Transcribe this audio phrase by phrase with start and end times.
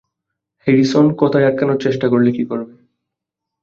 [0.67, 2.73] Harrison কথায় আটকানোর চেষ্টা করলে কী করবে?